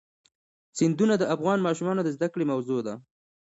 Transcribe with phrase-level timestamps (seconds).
[0.77, 2.93] سیندونه د افغان ماشومانو د زده کړې موضوع ده.